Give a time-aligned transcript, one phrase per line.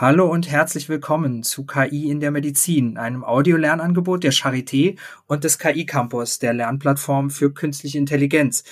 [0.00, 5.58] Hallo und herzlich willkommen zu KI in der Medizin, einem Audiolernangebot der Charité und des
[5.58, 8.64] KI Campus, der Lernplattform für künstliche Intelligenz.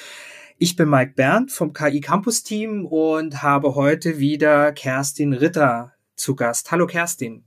[0.57, 6.35] Ich bin Mike Berndt vom KI Campus Team und habe heute wieder Kerstin Ritter zu
[6.35, 6.71] Gast.
[6.71, 7.45] Hallo Kerstin.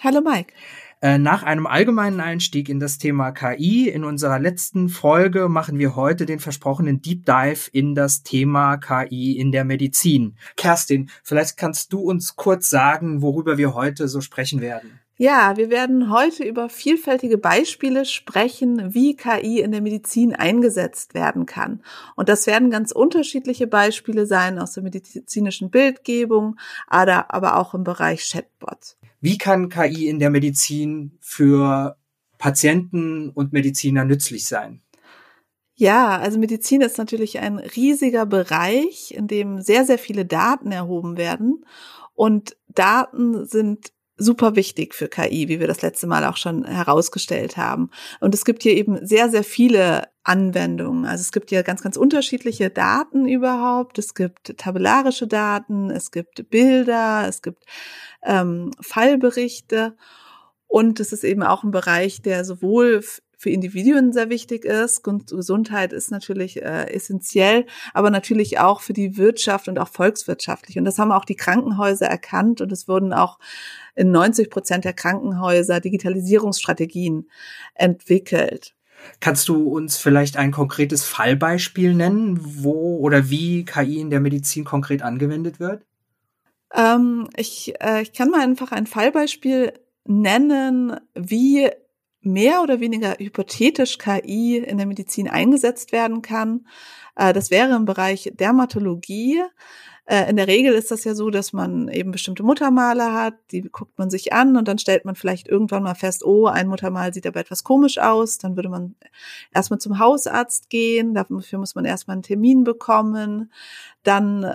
[0.00, 0.54] Hallo Mike.
[1.00, 5.94] Äh, nach einem allgemeinen Einstieg in das Thema KI in unserer letzten Folge machen wir
[5.94, 10.36] heute den versprochenen Deep Dive in das Thema KI in der Medizin.
[10.56, 14.98] Kerstin, vielleicht kannst du uns kurz sagen, worüber wir heute so sprechen werden.
[15.20, 21.46] Ja, wir werden heute über vielfältige Beispiele sprechen, wie KI in der Medizin eingesetzt werden
[21.46, 21.82] kann.
[22.14, 28.30] Und das werden ganz unterschiedliche Beispiele sein aus der medizinischen Bildgebung, aber auch im Bereich
[28.30, 28.97] Chatbots.
[29.20, 31.96] Wie kann KI in der Medizin für
[32.38, 34.82] Patienten und Mediziner nützlich sein?
[35.74, 41.16] Ja, also Medizin ist natürlich ein riesiger Bereich, in dem sehr, sehr viele Daten erhoben
[41.16, 41.64] werden.
[42.14, 47.56] Und Daten sind super wichtig für KI, wie wir das letzte Mal auch schon herausgestellt
[47.56, 47.90] haben.
[48.20, 51.06] Und es gibt hier eben sehr, sehr viele Anwendungen.
[51.06, 53.98] Also es gibt ja ganz, ganz unterschiedliche Daten überhaupt.
[53.98, 57.64] Es gibt tabellarische Daten, es gibt Bilder, es gibt
[58.22, 59.96] ähm, Fallberichte.
[60.66, 63.02] Und es ist eben auch ein Bereich, der sowohl
[63.38, 65.04] für Individuen sehr wichtig ist.
[65.04, 70.76] Gesundheit ist natürlich äh, essentiell, aber natürlich auch für die Wirtschaft und auch volkswirtschaftlich.
[70.76, 73.38] Und das haben auch die Krankenhäuser erkannt und es wurden auch
[73.94, 77.30] in 90 Prozent der Krankenhäuser Digitalisierungsstrategien
[77.74, 78.74] entwickelt.
[79.20, 84.64] Kannst du uns vielleicht ein konkretes Fallbeispiel nennen, wo oder wie KI in der Medizin
[84.64, 85.86] konkret angewendet wird?
[86.74, 91.70] Ähm, ich, äh, ich kann mal einfach ein Fallbeispiel nennen, wie
[92.20, 96.66] mehr oder weniger hypothetisch KI in der Medizin eingesetzt werden kann.
[97.16, 99.42] Äh, das wäre im Bereich Dermatologie.
[100.10, 103.60] Äh, in der Regel ist das ja so, dass man eben bestimmte Muttermale hat, die
[103.60, 107.12] guckt man sich an und dann stellt man vielleicht irgendwann mal fest, oh, ein Muttermal
[107.12, 108.38] sieht aber etwas komisch aus.
[108.38, 108.94] Dann würde man
[109.52, 113.52] erstmal zum Hausarzt gehen, dafür muss man erstmal einen Termin bekommen.
[114.02, 114.46] Dann äh,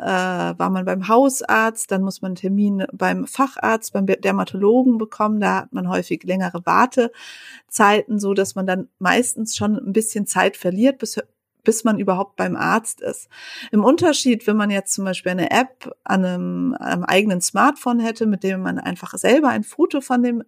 [0.57, 5.39] war man beim Hausarzt, dann muss man einen Termin beim Facharzt, beim Dermatologen bekommen.
[5.39, 10.57] Da hat man häufig längere Wartezeiten, so dass man dann meistens schon ein bisschen Zeit
[10.57, 11.19] verliert, bis
[11.63, 13.29] bis man überhaupt beim Arzt ist.
[13.71, 18.25] Im Unterschied, wenn man jetzt zum Beispiel eine App an einem, einem eigenen Smartphone hätte,
[18.25, 20.43] mit dem man einfach selber ein Foto von dem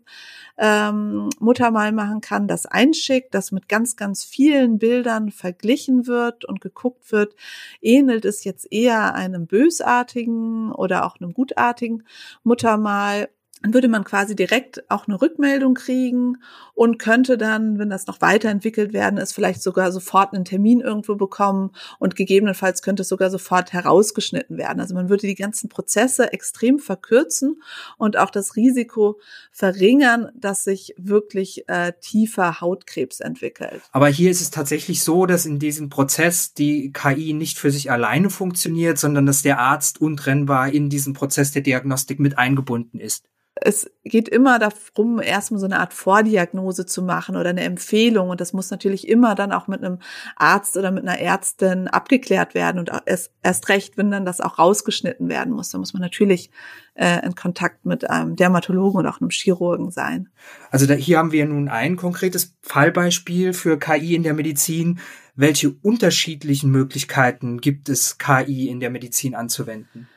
[0.57, 6.61] ähm, Muttermal machen kann, das einschickt, das mit ganz, ganz vielen Bildern verglichen wird und
[6.61, 7.35] geguckt wird,
[7.81, 12.03] ähnelt es jetzt eher einem bösartigen oder auch einem gutartigen
[12.43, 13.29] Muttermal
[13.65, 16.37] dann würde man quasi direkt auch eine Rückmeldung kriegen
[16.75, 21.15] und könnte dann, wenn das noch weiterentwickelt werden ist, vielleicht sogar sofort einen Termin irgendwo
[21.15, 24.79] bekommen und gegebenenfalls könnte es sogar sofort herausgeschnitten werden.
[24.79, 27.59] Also man würde die ganzen Prozesse extrem verkürzen
[27.97, 29.19] und auch das Risiko
[29.51, 33.81] verringern, dass sich wirklich äh, tiefer Hautkrebs entwickelt.
[33.93, 37.89] Aber hier ist es tatsächlich so, dass in diesem Prozess die KI nicht für sich
[37.89, 43.25] alleine funktioniert, sondern dass der Arzt untrennbar in diesen Prozess der Diagnostik mit eingebunden ist
[43.65, 48.29] es geht immer darum, erstmal so eine Art Vordiagnose zu machen oder eine Empfehlung.
[48.29, 49.97] Und das muss natürlich immer dann auch mit einem
[50.35, 52.77] Arzt oder mit einer Ärztin abgeklärt werden.
[52.77, 56.51] Und erst, recht, wenn dann das auch rausgeschnitten werden muss, dann muss man natürlich
[56.93, 60.29] äh, in Kontakt mit einem Dermatologen und auch einem Chirurgen sein.
[60.69, 64.99] Also da, hier haben wir nun ein konkretes Fallbeispiel für KI in der Medizin.
[65.35, 70.07] Welche unterschiedlichen Möglichkeiten gibt es, KI in der Medizin anzuwenden?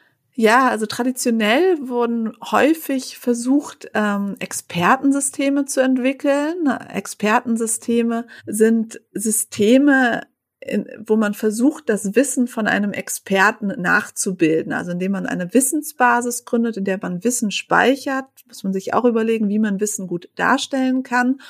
[0.40, 6.68] Ja, also traditionell wurden häufig versucht, ähm, Expertensysteme zu entwickeln.
[6.68, 10.28] Expertensysteme sind Systeme,
[10.60, 14.72] in, wo man versucht, das Wissen von einem Experten nachzubilden.
[14.72, 19.06] Also indem man eine Wissensbasis gründet, in der man Wissen speichert, muss man sich auch
[19.06, 21.40] überlegen, wie man Wissen gut darstellen kann.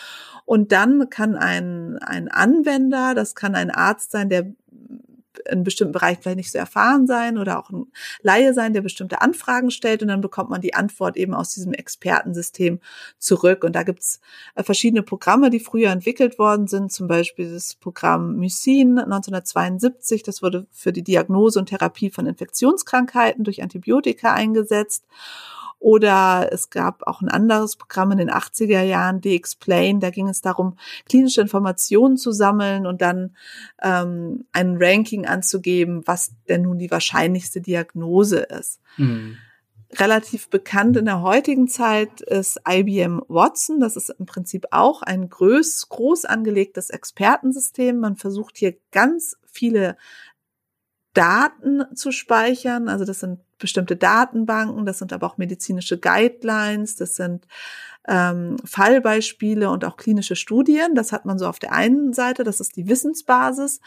[0.46, 4.54] Und dann kann ein, ein Anwender, das kann ein Arzt sein, der
[5.50, 7.86] in bestimmten Bereichen vielleicht nicht so erfahren sein oder auch ein
[8.22, 11.72] Laie sein, der bestimmte Anfragen stellt und dann bekommt man die Antwort eben aus diesem
[11.72, 12.80] Expertensystem
[13.18, 13.64] zurück.
[13.64, 14.20] Und da gibt's
[14.54, 20.42] äh, verschiedene Programme, die früher entwickelt worden sind, zum Beispiel das Programm Mycin 1972, das
[20.42, 25.04] wurde für die Diagnose und Therapie von Infektionskrankheiten durch Antibiotika eingesetzt.
[25.80, 30.40] Oder es gab auch ein anderes Programm in den 80er Jahren, D-Explain, da ging es
[30.40, 30.76] darum,
[31.08, 33.36] klinische Informationen zu sammeln und dann
[33.80, 38.80] ähm, ein Ranking anzugeben, was denn nun die wahrscheinlichste Diagnose ist.
[38.96, 39.36] Mhm.
[39.92, 43.80] Relativ bekannt in der heutigen Zeit ist IBM Watson.
[43.80, 47.98] Das ist im Prinzip auch ein groß, groß angelegtes Expertensystem.
[47.98, 49.96] Man versucht hier ganz viele
[51.14, 52.90] Daten zu speichern.
[52.90, 57.46] Also das sind bestimmte Datenbanken, das sind aber auch medizinische Guidelines, das sind
[58.08, 60.94] ähm, Fallbeispiele und auch klinische Studien.
[60.94, 63.80] Das hat man so auf der einen Seite, das ist die Wissensbasis.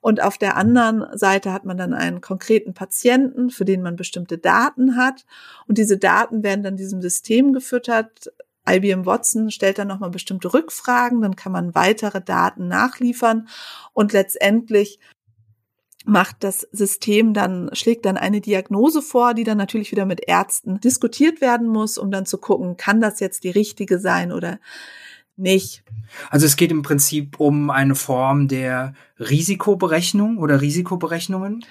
[0.00, 4.36] Und auf der anderen Seite hat man dann einen konkreten Patienten, für den man bestimmte
[4.36, 5.24] Daten hat.
[5.66, 8.30] Und diese Daten werden dann diesem System gefüttert.
[8.68, 13.48] IBM Watson stellt dann nochmal bestimmte Rückfragen, dann kann man weitere Daten nachliefern
[13.92, 15.00] und letztendlich
[16.04, 20.80] macht das System dann, schlägt dann eine Diagnose vor, die dann natürlich wieder mit Ärzten
[20.80, 24.58] diskutiert werden muss, um dann zu gucken, kann das jetzt die richtige sein oder
[25.36, 25.82] nicht.
[26.30, 31.64] Also es geht im Prinzip um eine Form der Risikoberechnung oder Risikoberechnungen?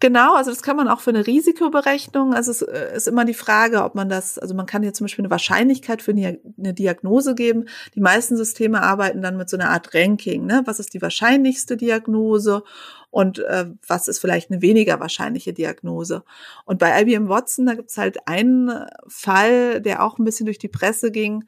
[0.00, 2.32] Genau, also das kann man auch für eine Risikoberechnung.
[2.32, 5.06] Also es äh, ist immer die Frage, ob man das, also man kann hier zum
[5.06, 6.38] Beispiel eine Wahrscheinlichkeit für eine
[6.72, 7.64] Diagnose geben.
[7.96, 10.46] Die meisten Systeme arbeiten dann mit so einer Art Ranking.
[10.46, 10.62] Ne?
[10.66, 12.62] Was ist die wahrscheinlichste Diagnose
[13.10, 16.22] und äh, was ist vielleicht eine weniger wahrscheinliche Diagnose?
[16.64, 18.70] Und bei IBM Watson, da gibt's halt einen
[19.08, 21.42] Fall, der auch ein bisschen durch die Presse ging.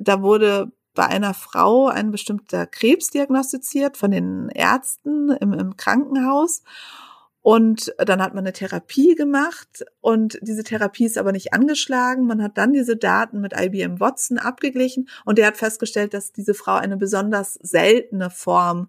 [0.00, 6.62] Da wurde bei einer Frau ein bestimmter Krebs diagnostiziert von den Ärzten im, im Krankenhaus.
[7.42, 9.84] Und dann hat man eine Therapie gemacht.
[10.00, 12.26] Und diese Therapie ist aber nicht angeschlagen.
[12.26, 15.08] Man hat dann diese Daten mit IBM Watson abgeglichen.
[15.24, 18.88] Und der hat festgestellt, dass diese Frau eine besonders seltene Form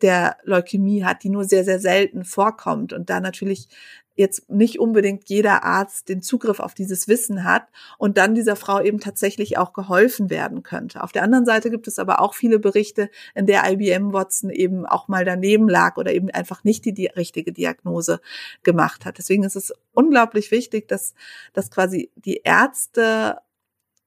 [0.00, 2.92] der Leukämie hat, die nur sehr, sehr selten vorkommt.
[2.94, 3.68] Und da natürlich
[4.14, 7.68] jetzt nicht unbedingt jeder Arzt den Zugriff auf dieses Wissen hat
[7.98, 11.02] und dann dieser Frau eben tatsächlich auch geholfen werden könnte.
[11.02, 14.86] Auf der anderen Seite gibt es aber auch viele Berichte, in der IBM Watson eben
[14.86, 18.20] auch mal daneben lag oder eben einfach nicht die, die richtige Diagnose
[18.62, 19.18] gemacht hat.
[19.18, 21.14] Deswegen ist es unglaublich wichtig, dass,
[21.52, 23.38] dass quasi die Ärzte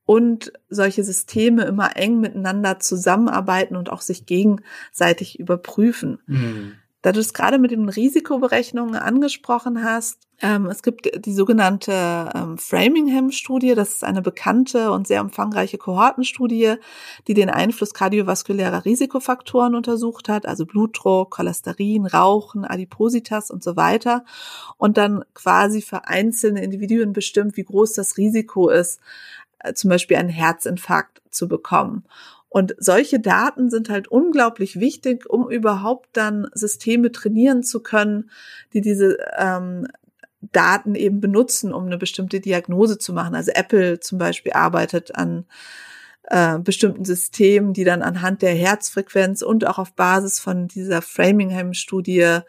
[0.05, 6.19] und solche Systeme immer eng miteinander zusammenarbeiten und auch sich gegenseitig überprüfen.
[6.27, 6.73] Mhm.
[7.05, 12.57] Da du es gerade mit den Risikoberechnungen angesprochen hast, ähm, es gibt die sogenannte ähm,
[12.57, 13.75] Framingham-Studie.
[13.75, 16.77] Das ist eine bekannte und sehr umfangreiche Kohortenstudie,
[17.27, 24.25] die den Einfluss kardiovaskulärer Risikofaktoren untersucht hat, also Blutdruck, Cholesterin, Rauchen, Adipositas und so weiter.
[24.77, 28.99] Und dann quasi für einzelne Individuen bestimmt, wie groß das Risiko ist,
[29.59, 32.03] äh, zum Beispiel einen Herzinfarkt zu bekommen.
[32.55, 38.29] Und solche Daten sind halt unglaublich wichtig, um überhaupt dann Systeme trainieren zu können,
[38.71, 39.89] die diese ähm,
[40.39, 43.35] Daten eben benutzen, um eine bestimmte Diagnose zu machen.
[43.35, 45.47] Also Apple zum Beispiel arbeitet an
[46.29, 52.39] äh, bestimmten Systemen, die dann anhand der Herzfrequenz und auch auf Basis von dieser Framingham-Studie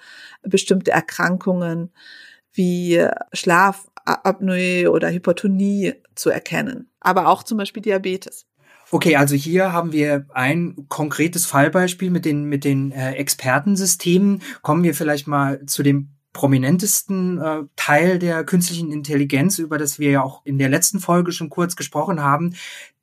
[0.42, 1.90] bestimmte Erkrankungen
[2.52, 6.92] wie Schlafapnoe oder Hypertonie zu erkennen.
[7.00, 8.46] Aber auch zum Beispiel Diabetes.
[8.92, 14.42] Okay, also hier haben wir ein konkretes Fallbeispiel mit den, mit den äh, Expertensystemen.
[14.62, 20.10] Kommen wir vielleicht mal zu dem prominentesten äh, Teil der künstlichen Intelligenz, über das wir
[20.10, 22.54] ja auch in der letzten Folge schon kurz gesprochen haben,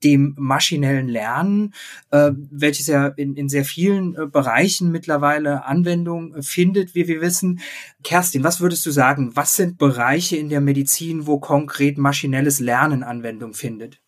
[0.03, 1.73] dem maschinellen Lernen,
[2.11, 7.21] äh, welches ja in, in sehr vielen äh, Bereichen mittlerweile Anwendung äh, findet, wie wir
[7.21, 7.59] wissen.
[8.03, 9.35] Kerstin, was würdest du sagen?
[9.35, 14.02] Was sind Bereiche in der Medizin, wo konkret maschinelles Lernen Anwendung findet?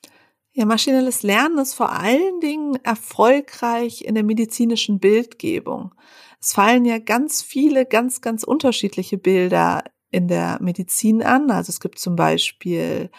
[0.58, 5.94] Ja, maschinelles Lernen ist vor allen Dingen erfolgreich in der medizinischen Bildgebung.
[6.40, 11.52] Es fallen ja ganz viele, ganz, ganz unterschiedliche Bilder in der Medizin an.
[11.52, 13.12] Also es gibt zum Beispiel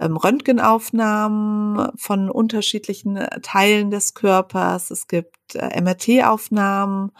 [0.00, 4.90] ähm, Röntgenaufnahmen von unterschiedlichen Teilen des Körpers.
[4.90, 7.12] Es gibt äh, MRT-Aufnahmen.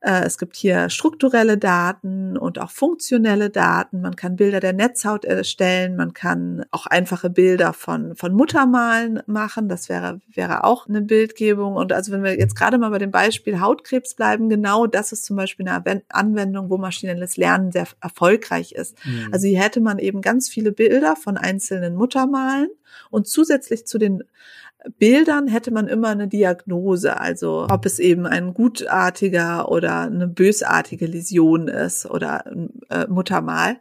[0.00, 4.00] Äh, es gibt hier strukturelle Daten und auch funktionelle Daten.
[4.00, 5.96] Man kann Bilder der Netzhaut erstellen.
[5.96, 9.68] Man kann auch einfache Bilder von, von Muttermalen machen.
[9.68, 11.74] Das wäre, wäre auch eine Bildgebung.
[11.76, 15.24] Und also wenn wir jetzt gerade mal bei dem Beispiel Hautkrebs bleiben, genau das ist
[15.24, 18.96] zum Beispiel eine Anwendung, wo maschinelles Lernen sehr erfolgreich ist.
[19.04, 19.28] Mhm.
[19.32, 22.70] Also hier hätte man eben ganz viele Bilder von einzelnen Muttermalen
[23.10, 24.24] und zusätzlich zu den
[24.98, 31.06] Bildern hätte man immer eine Diagnose, also ob es eben ein gutartiger oder eine bösartige
[31.06, 32.44] Läsion ist oder
[32.88, 33.78] äh, Muttermal.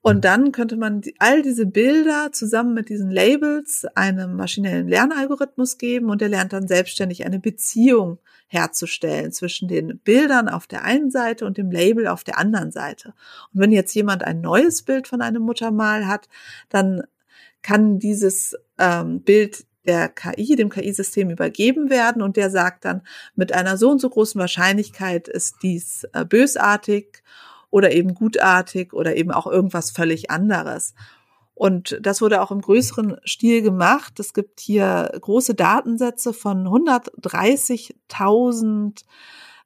[0.00, 6.10] Und dann könnte man all diese Bilder zusammen mit diesen Labels einem maschinellen Lernalgorithmus geben
[6.10, 11.46] und der lernt dann selbstständig eine Beziehung herzustellen zwischen den Bildern auf der einen Seite
[11.46, 13.14] und dem Label auf der anderen Seite.
[13.54, 16.28] Und wenn jetzt jemand ein neues Bild von einem Muttermal hat,
[16.68, 17.02] dann
[17.62, 23.02] kann dieses ähm, Bild der KI, dem KI-System übergeben werden und der sagt dann,
[23.34, 27.22] mit einer so und so großen Wahrscheinlichkeit ist dies äh, bösartig
[27.70, 30.94] oder eben gutartig oder eben auch irgendwas völlig anderes.
[31.54, 34.18] Und das wurde auch im größeren Stil gemacht.
[34.18, 39.04] Es gibt hier große Datensätze von 130.000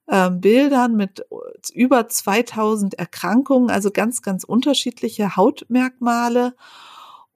[0.06, 1.24] äh, Bildern mit
[1.72, 6.54] über 2000 Erkrankungen, also ganz, ganz unterschiedliche Hautmerkmale.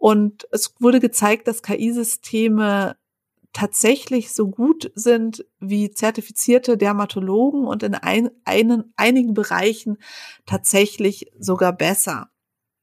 [0.02, 2.96] Und es wurde gezeigt, dass KI-Systeme
[3.52, 9.98] tatsächlich so gut sind wie zertifizierte Dermatologen und in ein, einen, einigen Bereichen
[10.44, 12.30] tatsächlich sogar besser.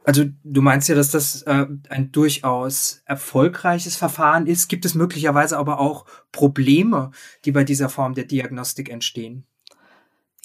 [0.05, 4.69] Also du meinst ja, dass das äh, ein durchaus erfolgreiches Verfahren ist.
[4.69, 7.11] Gibt es möglicherweise aber auch Probleme,
[7.43, 9.45] die bei dieser Form der Diagnostik entstehen?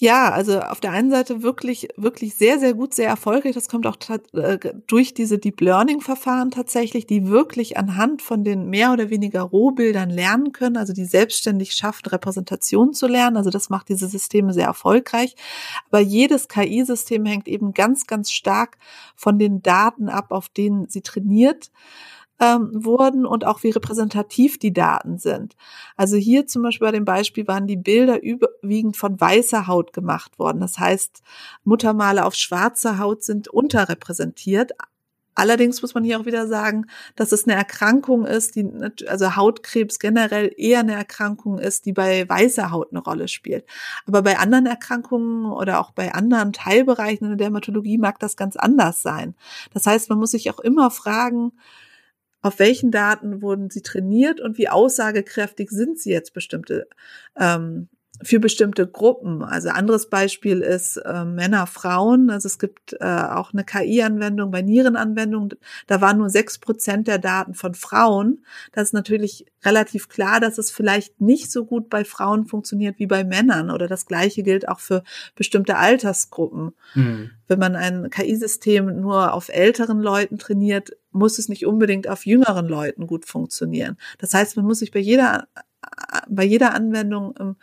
[0.01, 3.53] Ja, also auf der einen Seite wirklich, wirklich sehr, sehr gut, sehr erfolgreich.
[3.55, 3.95] Das kommt auch
[4.33, 9.41] äh, durch diese Deep Learning Verfahren tatsächlich, die wirklich anhand von den mehr oder weniger
[9.43, 13.37] Rohbildern lernen können, also die selbstständig schaffen, Repräsentation zu lernen.
[13.37, 15.33] Also das macht diese Systeme sehr erfolgreich.
[15.89, 18.77] Aber jedes KI-System hängt eben ganz, ganz stark
[19.15, 21.71] von den Daten ab, auf denen sie trainiert
[22.39, 25.55] ähm, wurden und auch wie repräsentativ die Daten sind.
[25.95, 30.37] Also hier zum Beispiel bei dem Beispiel waren die Bilder überwiegend von weißer Haut gemacht
[30.39, 30.59] worden.
[30.59, 31.21] Das heißt,
[31.63, 34.73] Muttermale auf schwarzer Haut sind unterrepräsentiert,
[35.35, 36.87] Allerdings muss man hier auch wieder sagen,
[37.17, 38.65] dass es eine Erkrankung ist, die,
[39.05, 43.65] also Hautkrebs generell eher eine Erkrankung ist, die bei weißer Haut eine Rolle spielt.
[44.07, 48.55] Aber bei anderen Erkrankungen oder auch bei anderen Teilbereichen in der Dermatologie mag das ganz
[48.55, 49.35] anders sein.
[49.73, 51.51] Das heißt, man muss sich auch immer fragen,
[52.45, 56.87] auf welchen Daten wurden sie trainiert und wie aussagekräftig sind sie jetzt bestimmte
[57.35, 57.87] ähm,
[58.23, 59.43] für bestimmte Gruppen.
[59.43, 62.29] Also anderes Beispiel ist äh, Männer, Frauen.
[62.29, 65.49] Also es gibt äh, auch eine KI-Anwendung bei Nierenanwendungen.
[65.87, 68.45] Da waren nur sechs Prozent der Daten von Frauen.
[68.71, 73.07] Das ist natürlich relativ klar, dass es vielleicht nicht so gut bei Frauen funktioniert wie
[73.07, 73.69] bei Männern.
[73.69, 75.03] Oder das Gleiche gilt auch für
[75.35, 76.71] bestimmte Altersgruppen.
[76.93, 77.31] Mhm.
[77.47, 82.67] Wenn man ein KI-System nur auf älteren Leuten trainiert, muss es nicht unbedingt auf jüngeren
[82.67, 83.97] Leuten gut funktionieren.
[84.19, 85.47] Das heißt, man muss sich bei jeder
[86.27, 87.55] bei jeder Anwendung ähm,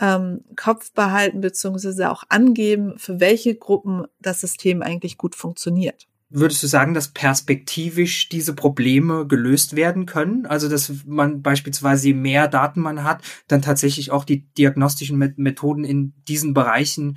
[0.00, 6.06] ähm, Kopf behalten beziehungsweise auch angeben, für welche Gruppen das System eigentlich gut funktioniert.
[6.30, 10.44] Würdest du sagen, dass perspektivisch diese Probleme gelöst werden können?
[10.44, 15.84] Also, dass man beispielsweise je mehr Daten man hat, dann tatsächlich auch die diagnostischen Methoden
[15.84, 17.16] in diesen Bereichen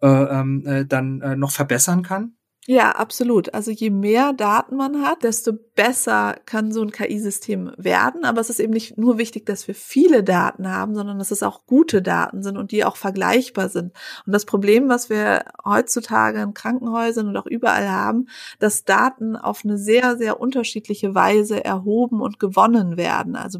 [0.00, 2.34] äh, ähm, äh, dann äh, noch verbessern kann?
[2.68, 3.52] Ja, absolut.
[3.54, 8.24] Also je mehr Daten man hat, desto besser kann so ein KI-System werden.
[8.24, 11.42] Aber es ist eben nicht nur wichtig, dass wir viele Daten haben, sondern dass es
[11.42, 13.92] auch gute Daten sind und die auch vergleichbar sind.
[14.26, 18.28] Und das Problem, was wir heutzutage in Krankenhäusern und auch überall haben,
[18.60, 23.34] dass Daten auf eine sehr, sehr unterschiedliche Weise erhoben und gewonnen werden.
[23.34, 23.58] Also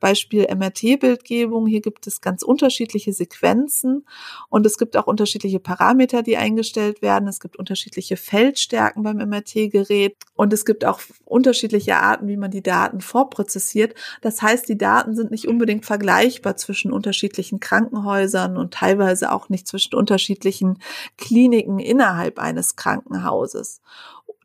[0.00, 1.68] Beispiel MRT-Bildgebung.
[1.68, 4.06] Hier gibt es ganz unterschiedliche Sequenzen
[4.48, 7.28] und es gibt auch unterschiedliche Parameter, die eingestellt werden.
[7.28, 12.50] Es gibt unterschiedliche Felder Feldstärken beim MRT-Gerät und es gibt auch unterschiedliche Arten, wie man
[12.50, 13.94] die Daten vorprozessiert.
[14.22, 19.68] Das heißt, die Daten sind nicht unbedingt vergleichbar zwischen unterschiedlichen Krankenhäusern und teilweise auch nicht
[19.68, 20.78] zwischen unterschiedlichen
[21.18, 23.82] Kliniken innerhalb eines Krankenhauses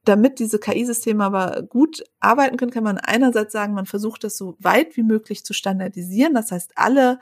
[0.04, 4.56] damit diese KI-Systeme aber gut arbeiten können, kann man einerseits sagen, man versucht das so
[4.60, 6.36] weit wie möglich zu standardisieren.
[6.36, 7.18] Das heißt, alle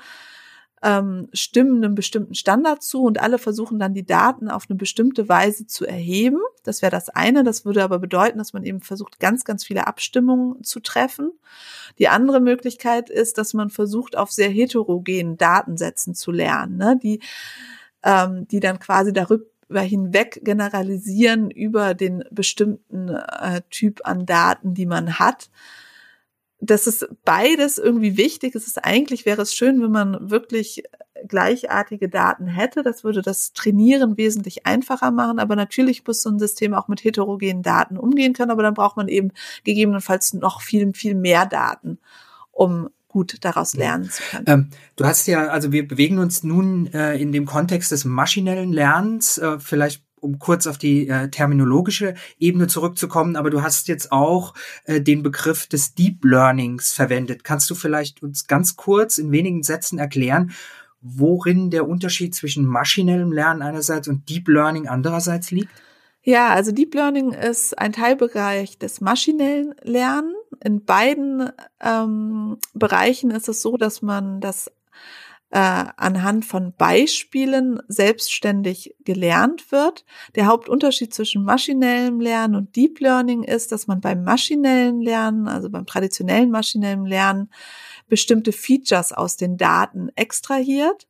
[0.83, 5.29] ähm, stimmen einem bestimmten Standard zu und alle versuchen dann die Daten auf eine bestimmte
[5.29, 6.39] Weise zu erheben.
[6.63, 7.45] Das wäre das eine.
[7.45, 11.31] Das würde aber bedeuten, dass man eben versucht, ganz, ganz viele Abstimmungen zu treffen.
[11.99, 16.99] Die andere Möglichkeit ist, dass man versucht, auf sehr heterogenen Datensätzen zu lernen, ne?
[17.01, 17.21] die,
[18.03, 24.85] ähm, die dann quasi darüber hinweg generalisieren über den bestimmten äh, Typ an Daten, die
[24.85, 25.49] man hat
[26.65, 28.55] das ist beides irgendwie wichtig.
[28.55, 30.83] Es ist eigentlich wäre es schön, wenn man wirklich
[31.27, 32.83] gleichartige Daten hätte.
[32.83, 35.39] Das würde das Trainieren wesentlich einfacher machen.
[35.39, 38.51] Aber natürlich muss so ein System auch mit heterogenen Daten umgehen können.
[38.51, 39.31] Aber dann braucht man eben
[39.63, 41.99] gegebenenfalls noch viel, viel mehr Daten,
[42.51, 44.45] um gut daraus lernen zu können.
[44.47, 48.71] Ähm, du hast ja, also wir bewegen uns nun äh, in dem Kontext des maschinellen
[48.71, 49.37] Lernens.
[49.37, 54.53] Äh, vielleicht um kurz auf die äh, terminologische Ebene zurückzukommen, aber du hast jetzt auch
[54.85, 57.43] äh, den Begriff des Deep Learnings verwendet.
[57.43, 60.51] Kannst du vielleicht uns ganz kurz in wenigen Sätzen erklären,
[61.01, 65.71] worin der Unterschied zwischen maschinellem Lernen einerseits und Deep Learning andererseits liegt?
[66.25, 70.33] Ja, also Deep Learning ist ein Teilbereich des maschinellen Lernen.
[70.63, 71.51] In beiden
[71.81, 74.71] ähm, Bereichen ist es so, dass man das
[75.53, 80.03] äh, anhand von Beispielen selbstständig gelernt wird.
[80.33, 85.69] Der Hauptunterschied zwischen maschinellem Lernen und Deep Learning ist, dass man beim maschinellen Lernen, also
[85.69, 87.51] beim traditionellen maschinellen Lernen,
[88.07, 91.07] bestimmte Features aus den Daten extrahiert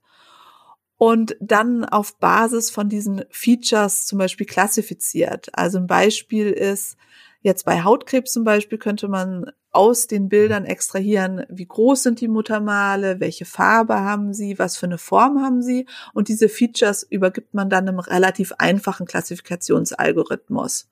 [0.97, 5.47] und dann auf Basis von diesen Features zum Beispiel klassifiziert.
[5.53, 6.97] Also ein Beispiel ist,
[7.39, 12.27] jetzt bei Hautkrebs zum Beispiel könnte man aus den Bildern extrahieren, wie groß sind die
[12.27, 15.87] Muttermale, welche Farbe haben sie, was für eine Form haben sie.
[16.13, 20.91] Und diese Features übergibt man dann einem relativ einfachen Klassifikationsalgorithmus.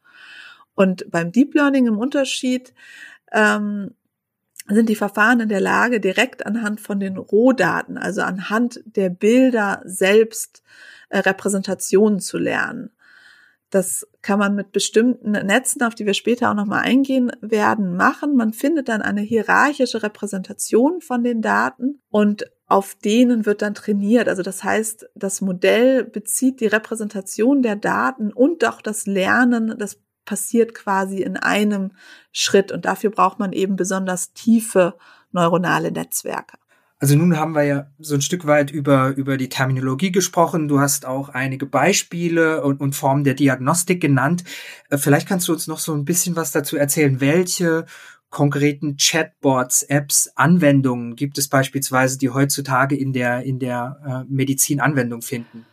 [0.73, 2.73] Und beim Deep Learning im Unterschied
[3.31, 3.93] ähm,
[4.67, 9.81] sind die Verfahren in der Lage, direkt anhand von den Rohdaten, also anhand der Bilder
[9.85, 10.63] selbst
[11.09, 12.91] äh, Repräsentationen zu lernen.
[13.71, 18.35] Das kann man mit bestimmten Netzen, auf die wir später auch nochmal eingehen werden, machen.
[18.35, 24.27] Man findet dann eine hierarchische Repräsentation von den Daten und auf denen wird dann trainiert.
[24.27, 30.01] Also das heißt, das Modell bezieht die Repräsentation der Daten und auch das Lernen, das
[30.25, 31.93] passiert quasi in einem
[32.33, 32.73] Schritt.
[32.73, 34.95] Und dafür braucht man eben besonders tiefe
[35.31, 36.57] neuronale Netzwerke.
[37.01, 40.67] Also nun haben wir ja so ein Stück weit über, über die Terminologie gesprochen.
[40.67, 44.43] Du hast auch einige Beispiele und, und Formen der Diagnostik genannt.
[44.91, 47.19] Äh, vielleicht kannst du uns noch so ein bisschen was dazu erzählen.
[47.19, 47.87] Welche
[48.29, 54.79] konkreten Chatbots, Apps, Anwendungen gibt es beispielsweise, die heutzutage in der, in der äh, Medizin
[54.79, 55.65] Anwendung finden?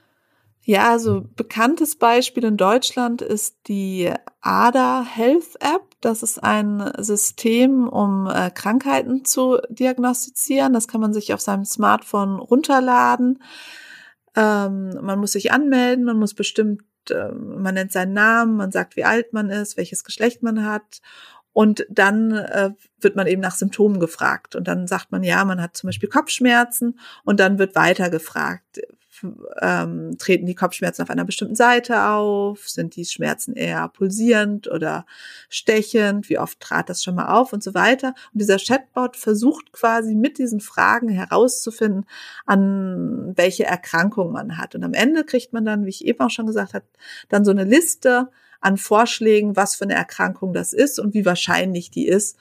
[0.71, 5.81] Ja, also bekanntes Beispiel in Deutschland ist die ADA Health App.
[6.03, 10.75] Das ist ein System, um äh, Krankheiten zu diagnostizieren.
[10.75, 13.43] Das kann man sich auf seinem Smartphone runterladen.
[14.37, 18.95] Ähm, man muss sich anmelden, man muss bestimmt, äh, man nennt seinen Namen, man sagt,
[18.97, 21.01] wie alt man ist, welches Geschlecht man hat.
[21.55, 24.55] Und dann äh, wird man eben nach Symptomen gefragt.
[24.55, 27.01] Und dann sagt man, ja, man hat zum Beispiel Kopfschmerzen.
[27.25, 28.83] Und dann wird weiter gefragt,
[29.61, 32.69] ähm, treten die Kopfschmerzen auf einer bestimmten Seite auf?
[32.69, 35.07] Sind die Schmerzen eher pulsierend oder
[35.49, 36.29] stechend?
[36.29, 38.15] Wie oft trat das schon mal auf und so weiter?
[38.33, 42.07] Und dieser Chatbot versucht quasi mit diesen Fragen herauszufinden,
[42.47, 44.75] an welche Erkrankung man hat.
[44.75, 46.85] Und am Ende kriegt man dann, wie ich eben auch schon gesagt habe,
[47.29, 48.29] dann so eine Liste
[48.61, 52.37] an Vorschlägen, was für eine Erkrankung das ist und wie wahrscheinlich die ist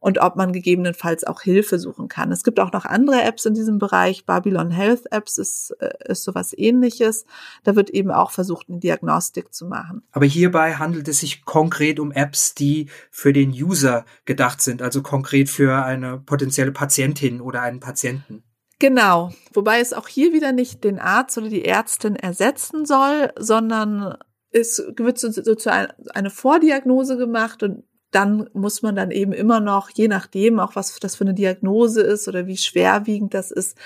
[0.00, 2.30] und ob man gegebenenfalls auch Hilfe suchen kann.
[2.30, 4.26] Es gibt auch noch andere Apps in diesem Bereich.
[4.26, 7.24] Babylon Health Apps ist, äh, ist sowas ähnliches.
[7.64, 10.02] Da wird eben auch versucht, eine Diagnostik zu machen.
[10.12, 15.02] Aber hierbei handelt es sich konkret um Apps, die für den User gedacht sind, also
[15.02, 18.44] konkret für eine potenzielle Patientin oder einen Patienten.
[18.78, 24.16] Genau, wobei es auch hier wieder nicht den Arzt oder die Ärztin ersetzen soll, sondern
[24.50, 25.70] es wird so, so zu
[26.14, 30.98] eine Vordiagnose gemacht und dann muss man dann eben immer noch, je nachdem auch was
[30.98, 33.76] das für eine Diagnose ist oder wie schwerwiegend das ist,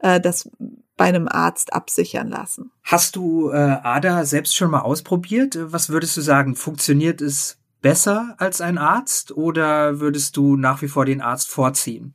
[0.00, 0.50] äh, das
[0.96, 2.70] bei einem Arzt absichern lassen.
[2.82, 5.56] Hast du äh, ADA selbst schon mal ausprobiert?
[5.58, 6.56] Was würdest du sagen?
[6.56, 12.12] Funktioniert es besser als ein Arzt oder würdest du nach wie vor den Arzt vorziehen?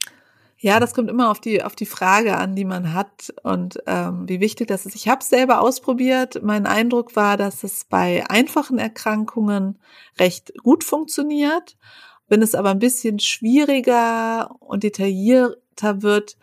[0.66, 4.28] Ja, das kommt immer auf die, auf die Frage an, die man hat und ähm,
[4.28, 4.96] wie wichtig das ist.
[4.96, 6.42] Ich habe es selber ausprobiert.
[6.42, 9.78] Mein Eindruck war, dass es bei einfachen Erkrankungen
[10.20, 11.78] recht gut funktioniert.
[12.30, 16.36] Wenn es aber ein bisschen schwieriger und detaillierter wird,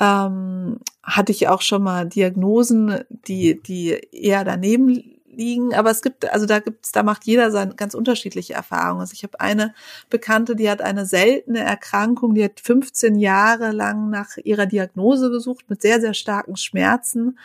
[0.00, 6.30] ähm, hatte ich auch schon mal Diagnosen, die, die eher daneben liegen, aber es gibt,
[6.32, 9.00] also da gibt's, da macht jeder seine ganz unterschiedliche Erfahrungen.
[9.00, 9.74] Also ich habe eine
[10.10, 15.66] Bekannte, die hat eine seltene Erkrankung, die hat 15 Jahre lang nach ihrer Diagnose gesucht
[15.68, 17.38] mit sehr, sehr starken Schmerzen,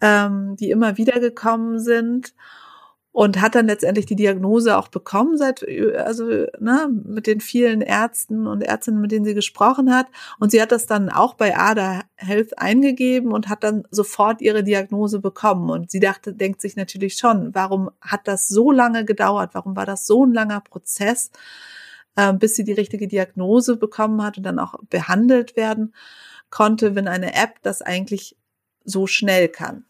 [0.00, 2.34] ähm, die immer wieder gekommen sind
[3.12, 5.64] und hat dann letztendlich die Diagnose auch bekommen seit
[5.96, 6.24] also
[6.58, 10.06] ne, mit den vielen Ärzten und Ärztinnen, mit denen sie gesprochen hat
[10.40, 14.64] und sie hat das dann auch bei Ada Health eingegeben und hat dann sofort ihre
[14.64, 19.50] Diagnose bekommen und sie dachte denkt sich natürlich schon, warum hat das so lange gedauert?
[19.52, 21.30] Warum war das so ein langer Prozess,
[22.16, 25.94] äh, bis sie die richtige Diagnose bekommen hat und dann auch behandelt werden
[26.48, 28.36] konnte, wenn eine App das eigentlich
[28.84, 29.84] so schnell kann?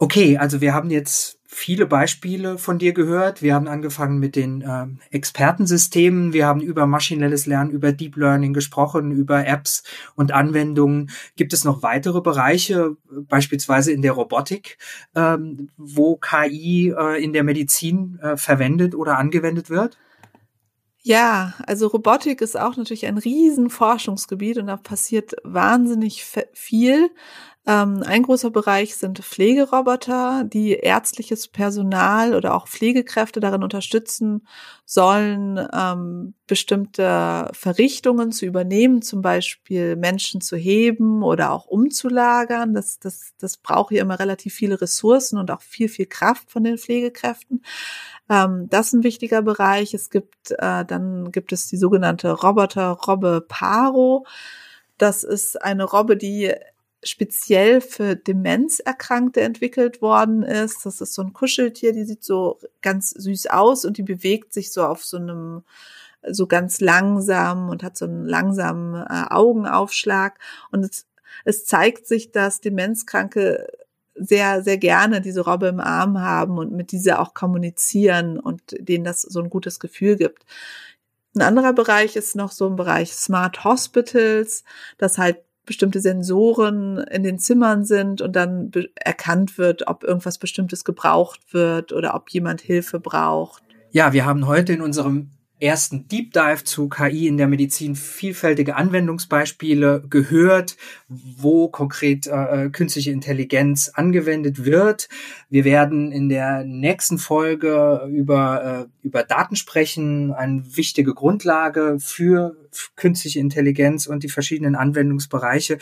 [0.00, 3.42] Okay, also wir haben jetzt viele Beispiele von dir gehört.
[3.42, 6.32] Wir haben angefangen mit den äh, Expertensystemen.
[6.32, 9.82] Wir haben über maschinelles Lernen, über Deep Learning gesprochen, über Apps
[10.14, 11.10] und Anwendungen.
[11.34, 14.78] Gibt es noch weitere Bereiche, beispielsweise in der Robotik,
[15.16, 19.98] ähm, wo KI äh, in der Medizin äh, verwendet oder angewendet wird?
[21.02, 27.10] Ja, also Robotik ist auch natürlich ein Riesenforschungsgebiet und da passiert wahnsinnig viel.
[27.68, 34.48] Ähm, ein großer Bereich sind Pflegeroboter, die ärztliches Personal oder auch Pflegekräfte darin unterstützen
[34.86, 42.72] sollen, ähm, bestimmte Verrichtungen zu übernehmen, zum Beispiel Menschen zu heben oder auch umzulagern.
[42.72, 46.64] Das, das, das braucht ja immer relativ viele Ressourcen und auch viel, viel Kraft von
[46.64, 47.62] den Pflegekräften.
[48.30, 49.92] Ähm, das ist ein wichtiger Bereich.
[49.92, 54.24] Es gibt, äh, dann gibt es die sogenannte Roboter-Robbe Paro.
[54.96, 56.54] Das ist eine Robbe, die
[57.02, 60.84] speziell für Demenzerkrankte entwickelt worden ist.
[60.84, 64.72] Das ist so ein Kuscheltier, die sieht so ganz süß aus und die bewegt sich
[64.72, 65.62] so auf so einem
[66.26, 70.38] so ganz langsam und hat so einen langsamen äh, Augenaufschlag.
[70.72, 71.06] Und es,
[71.44, 73.68] es zeigt sich, dass Demenzkranke
[74.14, 79.04] sehr, sehr gerne diese Robbe im Arm haben und mit dieser auch kommunizieren und denen
[79.04, 80.44] das so ein gutes Gefühl gibt.
[81.36, 84.64] Ein anderer Bereich ist noch so ein Bereich Smart Hospitals,
[84.96, 90.84] dass halt bestimmte Sensoren in den Zimmern sind und dann erkannt wird, ob irgendwas Bestimmtes
[90.84, 93.62] gebraucht wird oder ob jemand Hilfe braucht.
[93.90, 98.76] Ja, wir haben heute in unserem ersten Deep Dive zu KI in der Medizin vielfältige
[98.76, 100.76] Anwendungsbeispiele gehört,
[101.08, 105.08] wo konkret äh, äh, künstliche Intelligenz angewendet wird.
[105.48, 112.56] Wir werden in der nächsten Folge über, äh, über Daten sprechen, eine wichtige Grundlage für
[112.96, 115.78] künstliche Intelligenz und die verschiedenen Anwendungsbereiche.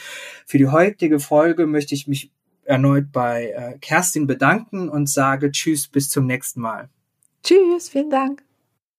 [0.47, 2.31] Für die heutige Folge möchte ich mich
[2.65, 6.89] erneut bei äh, Kerstin bedanken und sage Tschüss, bis zum nächsten Mal.
[7.43, 8.43] Tschüss, vielen Dank.